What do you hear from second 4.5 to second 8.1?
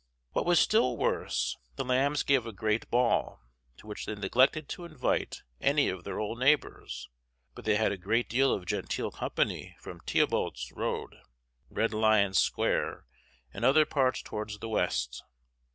to invite any of their old neighbors; but they had a